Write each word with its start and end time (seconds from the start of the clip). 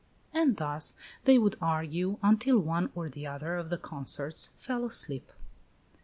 And 0.33 0.57
thus 0.57 0.95
they 1.25 1.37
would 1.37 1.57
argue 1.61 2.17
until 2.23 2.57
one 2.57 2.91
or 2.95 3.07
the 3.07 3.27
other 3.27 3.55
of 3.55 3.69
the 3.69 3.77
consorts 3.77 4.49
fell 4.55 4.83
asleep. 4.83 5.31